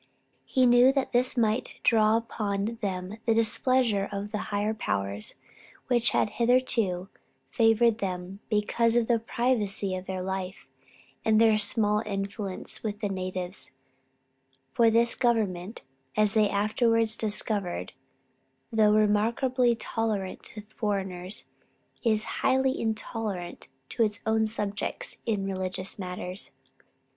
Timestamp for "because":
8.49-8.95